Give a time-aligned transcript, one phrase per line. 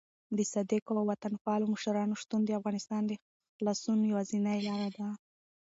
[0.37, 3.11] د صادقو او وطن پالو مشرانو شتون د افغانستان د
[3.55, 5.07] خلاصون یوازینۍ لاره ده.